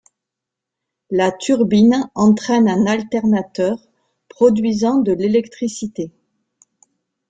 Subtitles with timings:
[1.11, 3.77] La turbine entraîne un alternateur,
[4.29, 6.11] produisant de l'électricité.